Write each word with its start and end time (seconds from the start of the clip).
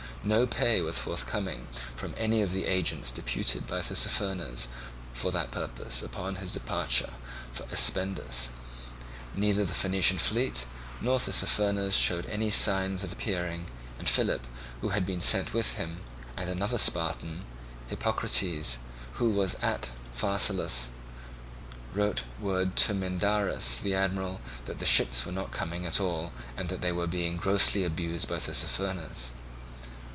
No 0.23 0.45
pay 0.45 0.81
was 0.81 0.99
forthcoming 0.99 1.67
from 1.95 2.13
any 2.15 2.43
of 2.43 2.51
the 2.51 2.67
agents 2.67 3.09
deputed 3.09 3.65
by 3.65 3.79
Tissaphernes 3.81 4.67
for 5.15 5.31
that 5.31 5.49
purpose 5.49 6.03
upon 6.03 6.35
his 6.35 6.51
departure 6.51 7.09
for 7.51 7.63
Aspendus; 7.73 8.49
neither 9.35 9.65
the 9.65 9.73
Phoenician 9.73 10.19
fleet 10.19 10.67
nor 11.01 11.17
Tissaphernes 11.17 11.93
showed 11.95 12.27
any 12.27 12.51
signs 12.51 13.03
of 13.03 13.11
appearing, 13.11 13.65
and 13.97 14.07
Philip, 14.07 14.45
who 14.81 14.89
had 14.89 15.07
been 15.07 15.21
sent 15.21 15.55
with 15.55 15.71
him, 15.73 16.01
and 16.37 16.47
another 16.47 16.77
Spartan, 16.77 17.43
Hippocrates, 17.87 18.77
who 19.13 19.31
was 19.31 19.55
at 19.55 19.89
Phaselis, 20.13 20.89
wrote 21.95 22.25
word 22.39 22.75
to 22.75 22.93
Mindarus, 22.93 23.79
the 23.79 23.95
admiral, 23.95 24.39
that 24.65 24.77
the 24.77 24.85
ships 24.85 25.25
were 25.25 25.31
not 25.31 25.49
coming 25.49 25.83
at 25.83 25.99
all, 25.99 26.31
and 26.55 26.69
that 26.69 26.81
they 26.81 26.91
were 26.91 27.07
being 27.07 27.37
grossly 27.37 27.83
abused 27.83 28.29
by 28.29 28.37
Tissaphernes. 28.37 29.31